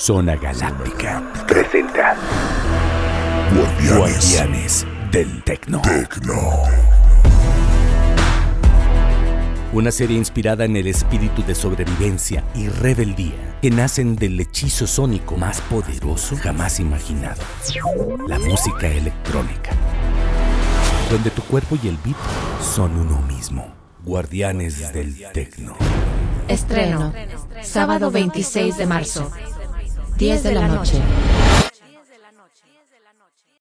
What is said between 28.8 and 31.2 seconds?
marzo. 10 de la noche.